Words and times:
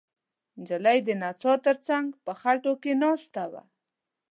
نجلۍ 0.59 0.97
د 1.07 1.09
څا 1.41 1.53
تر 1.65 1.77
څنګ 1.87 2.07
په 2.25 2.31
خټو 2.39 2.73
کې 2.81 2.91
ناسته 3.01 3.43
وه. 3.51 3.61